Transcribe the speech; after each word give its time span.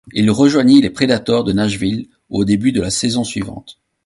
Il 0.13 0.31
rejoignit 0.31 0.81
les 0.81 0.89
Predators 0.89 1.43
de 1.43 1.53
Nashville 1.53 2.09
au 2.31 2.43
début 2.43 2.71
de 2.71 2.81
la 2.81 2.89
saison 2.89 3.23
suivante. 3.23 3.77